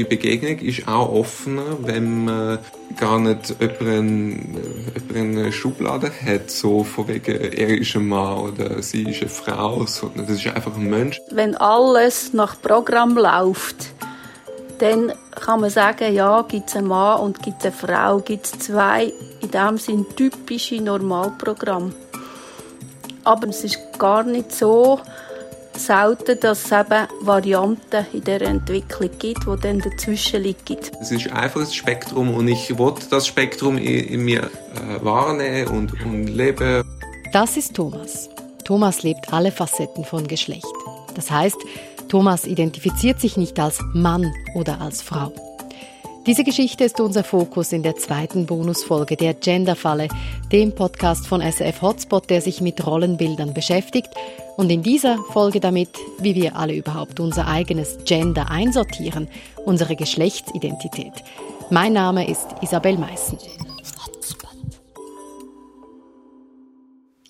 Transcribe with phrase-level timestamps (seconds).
[0.00, 2.58] die Begegnung ist auch offener, wenn man
[2.98, 4.58] gar nicht jemanden,
[5.12, 9.84] jemanden Schublade hat, so von wegen, er ist ein Mann oder sie ist eine Frau,
[9.84, 11.20] sondern das ist einfach ein Mensch.
[11.30, 13.92] Wenn alles nach Programm läuft,
[14.78, 18.46] dann kann man sagen, ja, gibt es einen Mann und gibt es eine Frau, gibt
[18.46, 19.12] es zwei,
[19.42, 21.92] in dem sind typische Normalprogramme.
[23.24, 24.98] Aber es ist gar nicht so,
[25.86, 30.78] selten, dass es eben Varianten in der Entwicklung gibt, die dann dazwischen liegen.
[31.00, 36.04] Es ist einfach ein Spektrum und ich will das Spektrum in, mir äh, wahrnehmen und,
[36.04, 36.84] und leben.
[37.32, 38.28] Das ist Thomas.
[38.64, 40.66] Thomas lebt alle Facetten von Geschlecht.
[41.14, 41.58] Das heißt,
[42.08, 45.32] Thomas identifiziert sich nicht als Mann oder als Frau.
[46.30, 50.06] Diese Geschichte ist unser Fokus in der zweiten Bonusfolge der Genderfalle,
[50.52, 54.10] dem Podcast von SF Hotspot, der sich mit Rollenbildern beschäftigt
[54.56, 55.88] und in dieser Folge damit,
[56.20, 59.26] wie wir alle überhaupt unser eigenes Gender einsortieren,
[59.64, 61.14] unsere Geschlechtsidentität.
[61.68, 63.36] Mein Name ist Isabel Meissen.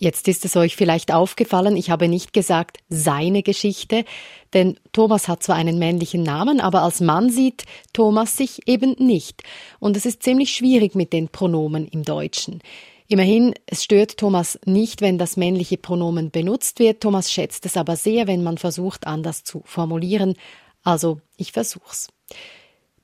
[0.02, 4.06] Jetzt ist es euch vielleicht aufgefallen, ich habe nicht gesagt seine Geschichte,
[4.54, 9.42] denn Thomas hat zwar einen männlichen Namen, aber als Mann sieht Thomas sich eben nicht.
[9.78, 12.62] Und es ist ziemlich schwierig mit den Pronomen im Deutschen.
[13.08, 17.02] Immerhin, es stört Thomas nicht, wenn das männliche Pronomen benutzt wird.
[17.02, 20.34] Thomas schätzt es aber sehr, wenn man versucht, anders zu formulieren.
[20.82, 22.08] Also, ich versuch's.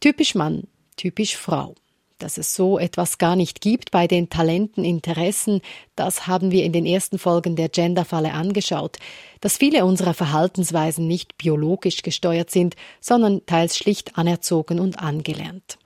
[0.00, 1.74] Typisch Mann, typisch Frau.
[2.18, 5.60] Dass es so etwas gar nicht gibt bei den Talenten, Interessen,
[5.96, 8.96] das haben wir in den ersten Folgen der Genderfalle angeschaut.
[9.42, 15.78] Dass viele unserer Verhaltensweisen nicht biologisch gesteuert sind, sondern teils schlicht anerzogen und angelernt.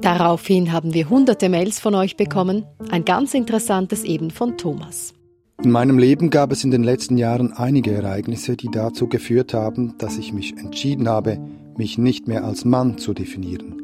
[0.00, 5.14] Daraufhin haben wir hunderte Mails von euch bekommen, ein ganz interessantes eben von Thomas.
[5.60, 9.98] In meinem Leben gab es in den letzten Jahren einige Ereignisse, die dazu geführt haben,
[9.98, 11.40] dass ich mich entschieden habe,
[11.76, 13.77] mich nicht mehr als Mann zu definieren.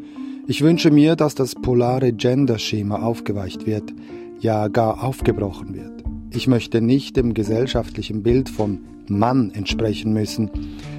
[0.47, 3.95] Ich wünsche mir, dass das polare Gender-Schema aufgeweicht wird,
[4.41, 6.05] ja gar aufgebrochen wird.
[6.31, 10.51] Ich möchte nicht dem gesellschaftlichen Bild von Mann entsprechen müssen.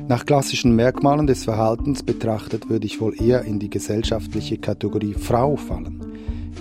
[0.08, 5.58] Nach klassischen Merkmalen des Verhaltens betrachtet würde ich wohl eher in die gesellschaftliche Kategorie Frau
[5.58, 6.02] fallen.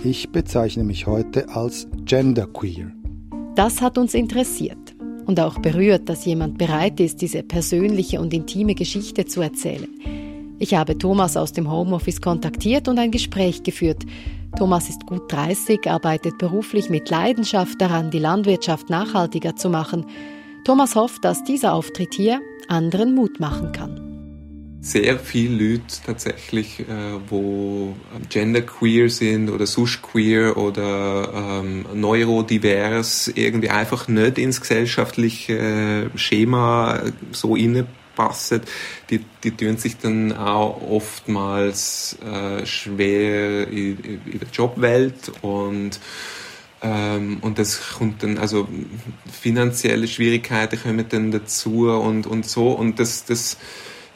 [0.03, 2.91] Ich bezeichne mich heute als genderqueer.
[3.55, 4.95] Das hat uns interessiert
[5.25, 9.87] und auch berührt, dass jemand bereit ist, diese persönliche und intime Geschichte zu erzählen.
[10.57, 14.03] Ich habe Thomas aus dem Homeoffice kontaktiert und ein Gespräch geführt.
[14.57, 20.05] Thomas ist gut 30, arbeitet beruflich mit Leidenschaft daran, die Landwirtschaft nachhaltiger zu machen.
[20.63, 24.05] Thomas hofft, dass dieser Auftritt hier anderen Mut machen kann
[24.85, 26.83] sehr viele Leute tatsächlich, äh,
[27.27, 27.95] wo
[28.29, 37.01] genderqueer sind oder queer oder ähm, neurodivers, irgendwie einfach nicht ins gesellschaftliche Schema
[37.31, 38.61] so inne passen,
[39.09, 45.99] die, die tun sich dann auch oftmals äh, schwer in, in, der Jobwelt und
[46.81, 48.67] ähm, und das kommt dann, also
[49.31, 52.69] finanzielle Schwierigkeiten kommen dann dazu und, und so.
[52.69, 53.57] Und das, das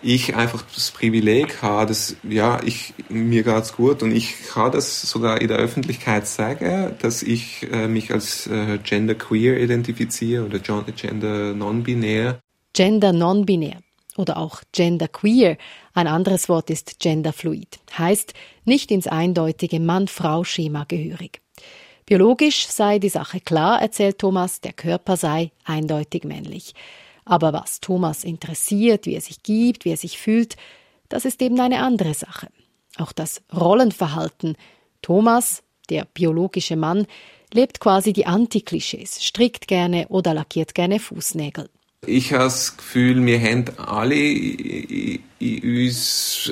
[0.02, 5.02] ich einfach das Privileg habe, dass, ja, ich, mir geht's gut und ich kann das
[5.02, 11.54] sogar in der Öffentlichkeit sagen, dass ich äh, mich als äh, genderqueer identifiziere oder gender
[11.54, 12.40] non-binär.
[12.74, 13.80] Gender non-binär
[14.20, 15.58] oder auch genderqueer.
[15.94, 17.80] Ein anderes Wort ist genderfluid.
[17.98, 18.34] Heißt
[18.66, 21.42] nicht ins eindeutige Mann-Frau-Schema gehörig.
[22.06, 26.74] Biologisch sei die Sache klar, erzählt Thomas, der Körper sei eindeutig männlich.
[27.24, 30.58] Aber was Thomas interessiert, wie er sich gibt, wie er sich fühlt,
[31.08, 32.48] das ist eben eine andere Sache.
[32.98, 34.58] Auch das Rollenverhalten.
[35.02, 37.08] Thomas, der biologische Mann,
[37.54, 41.70] lebt quasi die Antiklischees, strickt gerne oder lackiert gerne Fußnägel.
[42.06, 46.52] Ich habe das Gefühl, wir haben alle in uns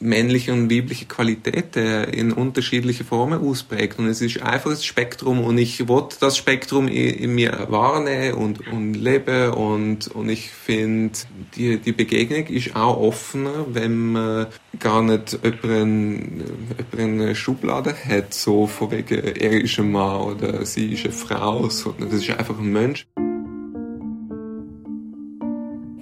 [0.00, 3.98] männliche und weibliche Qualitäten in unterschiedlichen Formen ausprägt.
[3.98, 8.66] Und es ist einfach ein Spektrum und ich will das Spektrum in, mir wahrnehmen und,
[8.68, 9.52] und leben.
[9.52, 11.18] Und, und ich finde,
[11.54, 14.46] die, die Begegnung ist auch offener, wenn man
[14.78, 16.44] gar nicht jemanden,
[16.92, 21.12] jemanden eine Schublade hat, so von wegen, er ist ein Mann oder sie ist eine
[21.12, 23.06] Frau, sondern das ist einfach ein Mensch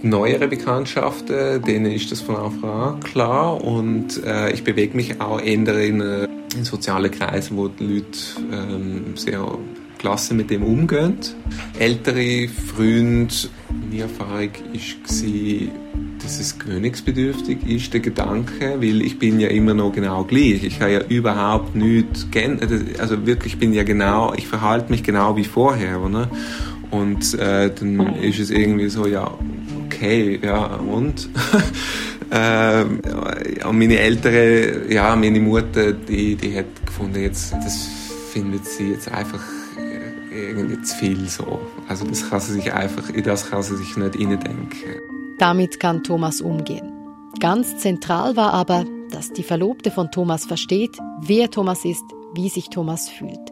[0.04, 5.40] neuere Bekanntschaften, denen ist das von Anfang an klar und äh, ich bewege mich auch
[5.40, 8.18] eher in, äh, in sozialen Kreisen, wo die Leute
[8.52, 9.46] ähm, sehr
[9.98, 11.16] klasse mit dem umgehen.
[11.78, 13.34] Ältere Freunde,
[13.70, 15.72] meine Erfahrung war,
[16.22, 20.62] dass es gewöhnungsbedürftig ist, der Gedanke, weil ich bin ja immer noch genau gleich.
[20.62, 22.70] Ich habe ja überhaupt nichts geändert.
[22.98, 26.02] Also wirklich, ich bin ja genau, ich verhalte mich genau wie vorher.
[26.02, 26.30] Oder?
[26.90, 29.32] Und äh, dann ist es irgendwie so, ja,
[29.94, 31.28] okay, ja, und?
[32.30, 32.84] äh,
[33.72, 37.88] meine ältere, ja, meine Mutter, die, die hat gefunden, jetzt, das
[38.32, 39.42] findet sie jetzt einfach
[40.34, 41.60] irgendwie zu viel so.
[41.88, 44.68] Also das kann sie sich einfach, in das kann sie sich nicht denken.
[45.38, 46.92] Damit kann Thomas umgehen.
[47.40, 52.04] Ganz zentral war aber, dass die Verlobte von Thomas versteht, wer Thomas ist,
[52.34, 53.50] wie sich Thomas fühlt.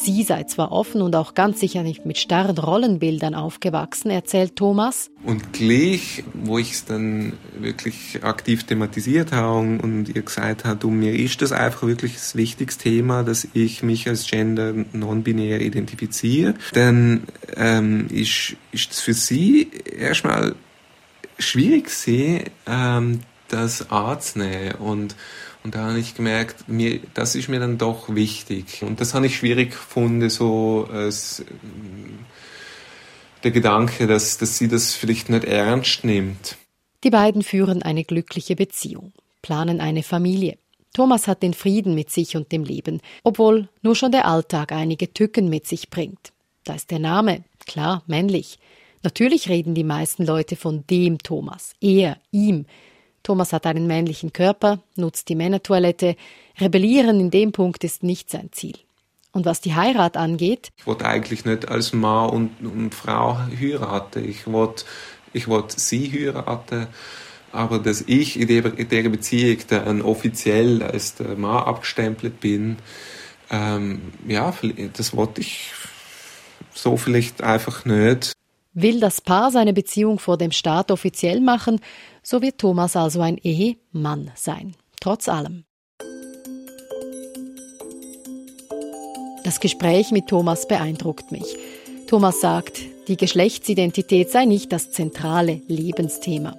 [0.00, 5.10] Sie sei zwar offen und auch ganz sicher nicht mit starren Rollenbildern aufgewachsen, erzählt Thomas.
[5.24, 10.90] Und gleich, wo ich es dann wirklich aktiv thematisiert habe und ihr gesagt habe, du,
[10.90, 16.54] mir ist das einfach wirklich das wichtigste Thema, dass ich mich als Gender non-binär identifiziere,
[16.72, 17.24] dann
[17.56, 19.68] ähm, ist, ist es für sie
[19.98, 20.54] erstmal
[21.40, 25.16] schwierig, sie, ähm, das anzunehmen und
[25.68, 28.82] und da habe ich gemerkt, mir, das ist mir dann doch wichtig.
[28.82, 31.44] Und das habe ich schwierig gefunden, so als,
[33.44, 36.56] der Gedanke, dass, dass sie das vielleicht nicht ernst nimmt.
[37.04, 39.12] Die beiden führen eine glückliche Beziehung,
[39.42, 40.56] planen eine Familie.
[40.94, 45.12] Thomas hat den Frieden mit sich und dem Leben, obwohl nur schon der Alltag einige
[45.12, 46.32] Tücken mit sich bringt.
[46.64, 48.58] Da ist der Name, klar, männlich.
[49.02, 52.64] Natürlich reden die meisten Leute von dem Thomas, er, ihm.
[53.28, 56.16] Thomas hat einen männlichen Körper, nutzt die Männertoilette.
[56.58, 58.76] Rebellieren in dem Punkt ist nicht sein Ziel.
[59.32, 60.70] Und was die Heirat angeht?
[60.78, 64.26] Ich wollte eigentlich nicht als Mann und, und Frau heiraten.
[64.26, 64.86] Ich wollte,
[65.34, 66.86] ich wollte sie heiraten.
[67.52, 72.78] Aber dass ich in der, in der Beziehung dann offiziell als der Mann abgestempelt bin,
[73.50, 74.54] ähm, ja,
[74.94, 75.72] das wollte ich
[76.72, 78.32] so vielleicht einfach nicht.
[78.72, 81.80] Will das Paar seine Beziehung vor dem Staat offiziell machen,
[82.28, 84.74] so wird Thomas also ein Ehemann sein.
[85.00, 85.64] Trotz allem.
[89.44, 91.56] Das Gespräch mit Thomas beeindruckt mich.
[92.06, 96.54] Thomas sagt, die Geschlechtsidentität sei nicht das zentrale Lebensthema,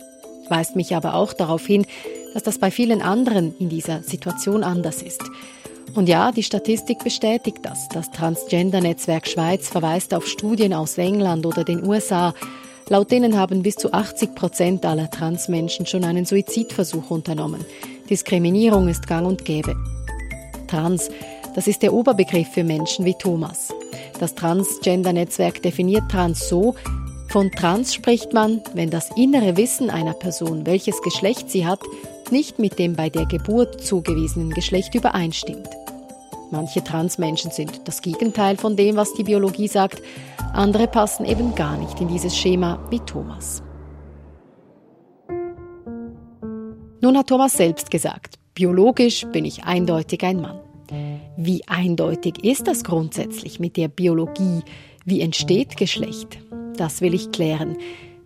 [0.49, 1.85] weist mich aber auch darauf hin,
[2.33, 5.21] dass das bei vielen anderen in dieser Situation anders ist.
[5.93, 7.87] Und ja, die Statistik bestätigt das.
[7.89, 12.33] Das Transgender-Netzwerk Schweiz verweist auf Studien aus England oder den USA.
[12.89, 17.63] Laut denen haben bis zu 80 Prozent aller Transmenschen schon einen Suizidversuch unternommen.
[18.09, 19.75] Diskriminierung ist gang und gäbe.
[20.67, 21.09] Trans,
[21.53, 23.71] das ist der Oberbegriff für Menschen wie Thomas.
[24.19, 26.73] Das Transgender-Netzwerk definiert Trans so,
[27.27, 31.81] von Trans spricht man, wenn das innere Wissen einer Person, welches Geschlecht sie hat,
[32.31, 35.78] nicht mit dem bei der Geburt zugewiesenen Geschlecht übereinstimmt.
[36.51, 40.01] Manche Transmenschen sind das Gegenteil von dem, was die Biologie sagt,
[40.53, 43.61] andere passen eben gar nicht in dieses Schema wie Thomas.
[47.01, 50.59] Nun hat Thomas selbst gesagt, biologisch bin ich eindeutig ein Mann.
[51.37, 54.63] Wie eindeutig ist das grundsätzlich mit der Biologie?
[55.05, 56.39] Wie entsteht Geschlecht?
[56.75, 57.77] Das will ich klären.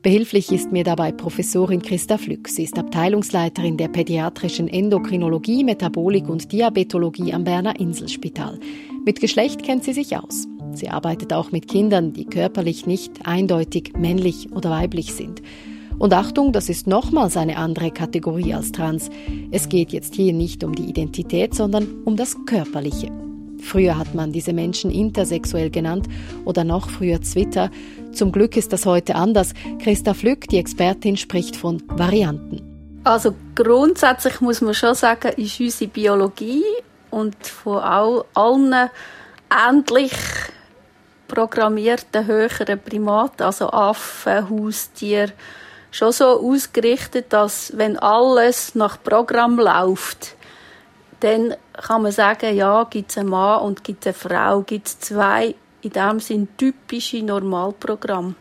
[0.03, 2.49] Behilflich ist mir dabei Professorin Christa Flück.
[2.49, 8.59] Sie ist Abteilungsleiterin der pädiatrischen Endokrinologie, Metabolik und Diabetologie am Berner Inselspital.
[9.05, 10.45] Mit Geschlecht kennt sie sich aus.
[10.73, 15.41] Sie arbeitet auch mit Kindern, die körperlich nicht eindeutig männlich oder weiblich sind.
[15.97, 19.09] Und Achtung, das ist nochmals eine andere Kategorie als Trans.
[19.51, 23.09] Es geht jetzt hier nicht um die Identität, sondern um das Körperliche.
[23.63, 26.09] Früher hat man diese Menschen intersexuell genannt
[26.43, 27.71] oder noch früher Twitter.
[28.13, 29.53] Zum Glück ist das heute anders.
[29.81, 32.61] Christa Flück, die Expertin, spricht von Varianten.
[33.03, 36.63] Also grundsätzlich muss man schon sagen, ist unsere Biologie
[37.09, 38.89] und von all, allen
[39.51, 40.13] ähnlich
[41.27, 45.31] programmierten höheren Primaten, also Affen, Haustier,
[45.91, 50.35] schon so ausgerichtet, dass wenn alles nach Programm läuft,
[51.19, 54.87] dann kann man sagen, ja, gibt es einen Mann und gibt es eine Frau, gibt
[54.87, 58.35] es zwei, in dem sind typische Normalprogramme.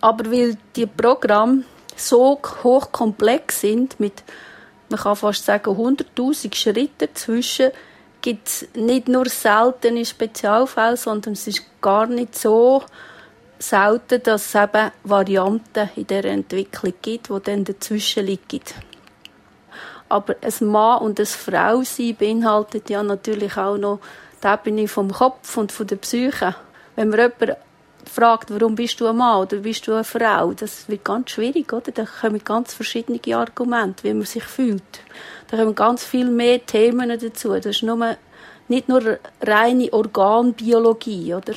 [0.00, 1.64] Aber weil die Programme
[1.96, 4.22] so hochkomplex sind, mit,
[4.88, 7.70] man kann fast sagen, 100.000 Schritten zwischen,
[8.20, 12.82] gibt es nicht nur seltene Spezialfälle, sondern es ist gar nicht so
[13.58, 18.62] selten, dass es eben Varianten in der Entwicklung gibt, die dann dazwischen liegen.
[20.08, 24.00] Aber ein Mann und eine Frau sein beinhaltet ja natürlich auch noch
[24.42, 26.54] die Ebene vom Kopf und von der Psyche.
[26.96, 27.56] Wenn man jemanden
[28.08, 31.72] fragt, warum bist du ein Mann oder bist du eine Frau, das wird ganz schwierig,
[31.72, 31.92] oder?
[31.92, 34.82] Da kommen ganz verschiedene Argumente, wie man sich fühlt.
[35.48, 37.54] Da kommen ganz viel mehr Themen dazu.
[37.54, 38.16] Das ist nur,
[38.68, 41.54] nicht nur reine Organbiologie, oder?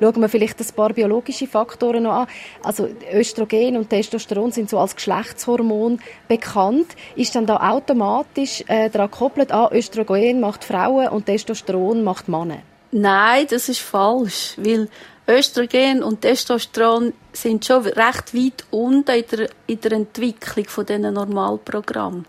[0.00, 2.26] Schauen wir vielleicht ein paar biologische Faktoren noch an.
[2.62, 6.88] Also Östrogen und Testosteron sind so als Geschlechtshormon bekannt.
[7.16, 12.58] Ist dann da automatisch äh, daran gekoppelt, ah, Östrogen macht Frauen und Testosteron macht Männer?
[12.92, 14.88] Nein, das ist falsch, weil
[15.28, 21.14] Östrogen und Testosteron sind schon recht weit unten in der, in der Entwicklung von diesen
[21.14, 22.26] Normalprogrammen.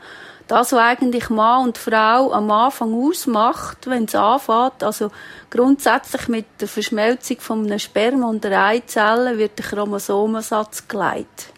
[0.51, 5.09] Das, was eigentlich Mann und Frau am Anfang ausmacht, wenn es anfängt, also
[5.49, 11.53] grundsätzlich mit der Verschmelzung von einem Sperma und der Eizelle wird der Chromosomensatz geleitet.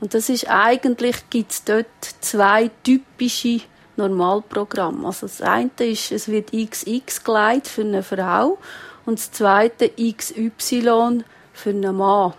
[0.00, 1.86] Und das ist eigentlich, gibt es dort
[2.20, 3.62] zwei typische
[3.96, 5.06] Normalprogramme.
[5.06, 8.58] Also das eine ist, es wird XX geleitet für eine Frau
[9.06, 11.24] und das zweite XY
[11.54, 12.34] für einen Mann.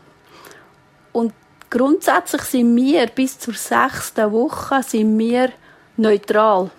[1.11, 1.33] Und
[1.71, 5.49] grundsätzlich sind wir bis zur sechsten Woche sind wir
[5.97, 6.69] neutral.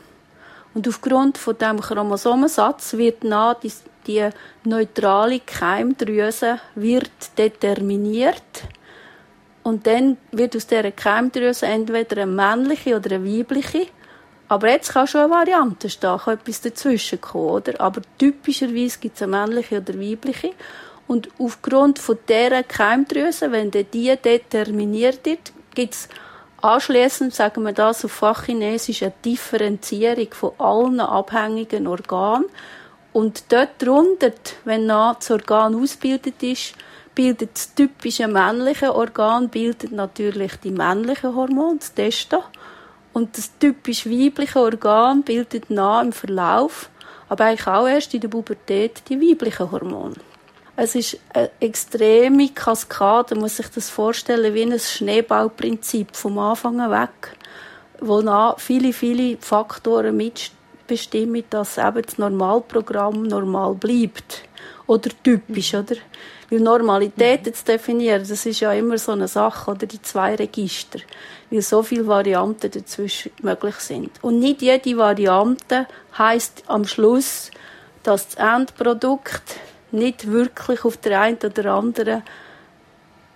[0.75, 3.73] Und aufgrund von dem Chromosomensatz wird nach die,
[4.07, 4.29] die
[4.65, 8.63] neutrale Keimdrüse wird determiniert.
[9.63, 13.89] Und dann wird aus dieser Keimdrüse entweder eine männliche oder eine weibliche.
[14.49, 17.81] Aber jetzt kann schon eine Variante stehen, kann etwas dazwischen kommen, oder?
[17.81, 20.53] Aber typischerweise gibt es eine männliche oder weibliche.
[21.07, 23.85] Und aufgrund von dieser Keimdrüse, wenn die
[24.17, 26.09] determiniert wird, gibt es
[26.61, 32.47] Anschließend sagen wir das auf Fachchinesisch eine Differenzierung von allen abhängigen Organen.
[33.13, 34.33] Und dort drunter,
[34.65, 36.75] wenn das Organ ausgebildet ist,
[37.15, 42.43] bildet das typische männliche Organ bildet natürlich die männlichen Hormone, das Testo.
[43.13, 46.91] Und das typisch weibliche Organ bildet nach im Verlauf,
[47.29, 50.15] aber eigentlich auch erst in der Pubertät, die weiblichen Hormone.
[50.81, 56.79] Es ist eine extreme Kaskade, man muss sich das vorstellen, wie ein Schneeballprinzip vom Anfang
[56.89, 57.37] weg,
[57.99, 58.23] wo
[58.59, 64.45] viele, viele Faktoren mitbestimmen, dass eben das Normalprogramm normal bleibt.
[64.87, 65.97] Oder typisch, oder?
[66.49, 71.01] Weil Normalität zu definieren, das ist ja immer so eine Sache, oder die zwei Register.
[71.51, 74.13] Weil so viele Varianten dazwischen möglich sind.
[74.23, 77.51] Und nicht jede Variante heißt am Schluss,
[78.05, 79.57] dass das Endprodukt
[79.93, 82.23] nicht wirklich auf der einen oder anderen,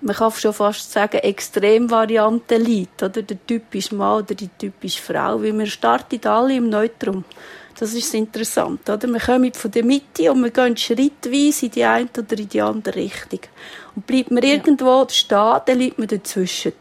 [0.02, 5.40] man kann schon fast sagen, Extremvariante liegt, oder der typische Mann oder die typische Frau,
[5.40, 7.24] weil wir starten alle im Neutrum.
[7.78, 9.08] Das ist interessant, oder?
[9.08, 12.60] Wir kommen von der Mitte und wir gehen schrittweise in die eine oder in die
[12.60, 13.40] andere Richtung.
[13.94, 16.72] Und bleibt man irgendwo stehen, dann liegt man dazwischen.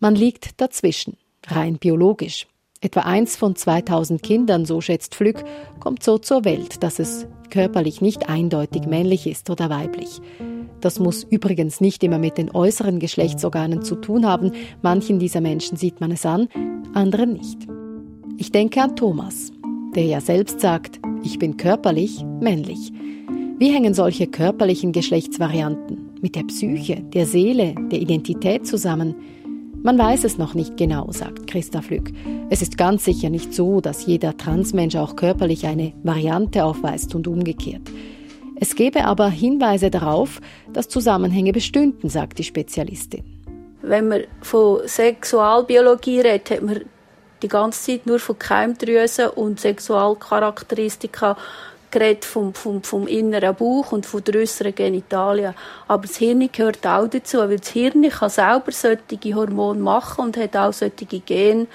[0.00, 2.46] Man liegt dazwischen, rein biologisch.
[2.80, 5.44] Etwa eins von 2000 Kindern, so schätzt Flück,
[5.80, 10.20] kommt so zur Welt, dass es körperlich nicht eindeutig männlich ist oder weiblich.
[10.80, 14.52] Das muss übrigens nicht immer mit den äußeren Geschlechtsorganen zu tun haben.
[14.82, 16.48] Manchen dieser Menschen sieht man es an,
[16.94, 17.66] anderen nicht.
[18.36, 19.50] Ich denke an Thomas,
[19.94, 22.92] der ja selbst sagt, ich bin körperlich männlich.
[23.58, 29.14] Wie hängen solche körperlichen Geschlechtsvarianten mit der Psyche, der Seele, der Identität zusammen?
[29.86, 32.10] Man weiß es noch nicht genau, sagt Christa Flück.
[32.50, 37.28] Es ist ganz sicher nicht so, dass jeder Transmensch auch körperlich eine Variante aufweist und
[37.28, 37.82] umgekehrt.
[38.58, 40.40] Es gäbe aber Hinweise darauf,
[40.72, 43.22] dass Zusammenhänge bestünden, sagt die Spezialistin.
[43.80, 46.80] Wenn man von Sexualbiologie redet, hat man
[47.40, 51.36] die ganze Zeit nur von Keimdrüsen und Sexualcharakteristika
[51.90, 55.54] geredet vom, vom, vom inneren Bauch und von den äußeren Genitalien.
[55.88, 60.36] Aber das Hirn gehört auch dazu, weil das Hirn kann selber solche Hormone machen und
[60.36, 61.66] hat auch solche Gene,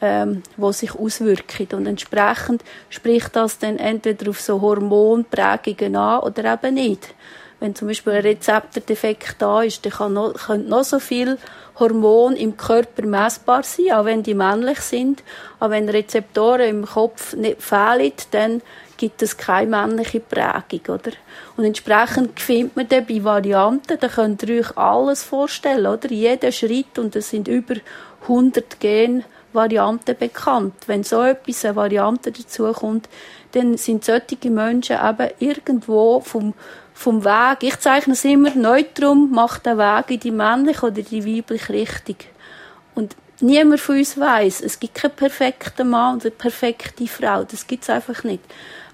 [0.00, 1.68] ähm, die sich auswirken.
[1.72, 7.14] Und entsprechend spricht das dann entweder auf so Hormonprägungen an oder eben nicht.
[7.58, 11.38] Wenn zum Beispiel ein Rezeptordefekt da ist, dann kann noch, können noch so viel
[11.78, 15.22] Hormone im Körper messbar sein, auch wenn die männlich sind.
[15.58, 18.62] Aber wenn Rezeptoren im Kopf nicht fehlen, dann
[18.96, 21.12] gibt es keine männliche Prägung, oder?
[21.56, 26.10] Und entsprechend findet man dann bei Varianten, da könnt ihr euch alles vorstellen, oder?
[26.10, 27.76] Jeder Schritt, und es sind über
[28.22, 30.74] 100 Genvarianten bekannt.
[30.86, 33.08] Wenn so etwas, eine Variante dazukommt,
[33.52, 36.54] dann sind solche Menschen eben irgendwo vom,
[36.92, 41.24] vom Weg, ich zeichne es immer, Neutrum macht den Weg in die männliche oder die
[41.24, 42.16] weibliche Richtung.
[42.94, 47.44] Und niemand von uns weiß, es gibt keinen perfekten Mann eine perfekte Frau.
[47.44, 48.42] Das gibt es einfach nicht.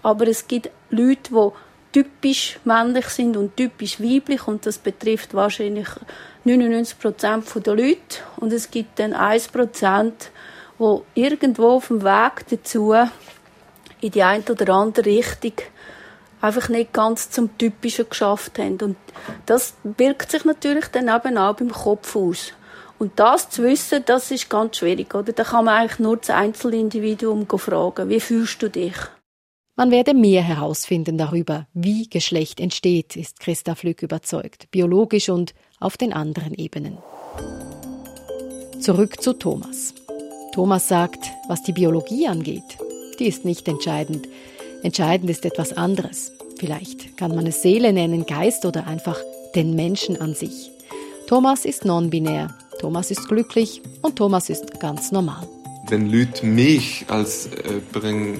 [0.03, 1.51] Aber es gibt Leute, die
[1.93, 5.89] typisch männlich sind und typisch weiblich und das betrifft wahrscheinlich
[6.45, 10.31] 99 Prozent der Leute und es gibt dann 1 Prozent,
[10.79, 12.95] wo irgendwo auf dem Weg dazu
[14.01, 15.53] in die eine oder andere Richtung
[16.41, 18.79] einfach nicht ganz zum Typischen geschafft haben.
[18.81, 18.97] Und
[19.47, 22.53] das wirkt sich natürlich dann eben auch beim Kopf aus.
[22.99, 25.33] Und das zu wissen, das ist ganz schwierig, oder?
[25.33, 28.09] Da kann man eigentlich nur das Einzelindividuum fragen.
[28.09, 28.95] Wie fühlst du dich?
[29.75, 35.97] Man werde mehr herausfinden darüber, wie Geschlecht entsteht, ist Christa Flück überzeugt, biologisch und auf
[35.97, 36.99] den anderen Ebenen.
[38.81, 39.95] Zurück zu Thomas.
[40.53, 42.77] Thomas sagt, was die Biologie angeht,
[43.19, 44.29] die ist nicht entscheidend.
[44.83, 46.33] Entscheidend ist etwas anderes.
[46.59, 49.19] Vielleicht kann man es Seele nennen, Geist oder einfach
[49.55, 50.71] den Menschen an sich.
[51.29, 55.49] Thomas ist non-binär, Thomas ist glücklich und Thomas ist ganz normal.
[55.89, 57.49] Wenn Leute mich als
[57.95, 58.39] jemanden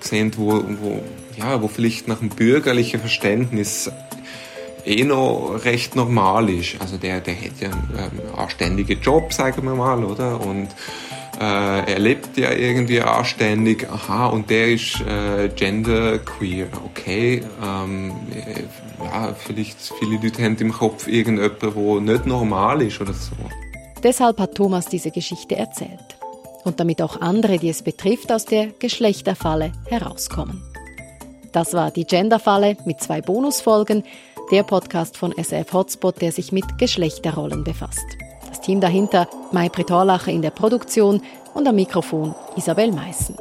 [0.00, 1.02] sehen, wo, wo,
[1.36, 3.90] ja, wo vielleicht nach dem bürgerlichen Verständnis
[4.84, 6.80] eh noch recht normal ist.
[6.80, 10.40] Also der, der hat ja einen ähm, anständigen Job, sagen wir mal, oder?
[10.40, 10.68] Und
[11.40, 17.42] äh, er lebt ja irgendwie anständig, aha, und der ist äh, genderqueer, okay.
[17.62, 18.62] Ähm, äh,
[19.04, 23.32] ja, vielleicht viele Leute haben im Kopf irgendjemanden, der nicht normal ist oder so.
[24.02, 26.16] Deshalb hat Thomas diese Geschichte erzählt.
[26.64, 30.62] Und damit auch andere, die es betrifft, aus der Geschlechterfalle herauskommen.
[31.52, 34.02] Das war die Genderfalle mit zwei Bonusfolgen,
[34.50, 38.06] der Podcast von SF Hotspot, der sich mit Geschlechterrollen befasst.
[38.48, 41.22] Das Team dahinter, Mai Pritorlacher in der Produktion
[41.54, 43.36] und am Mikrofon Isabel Meissen.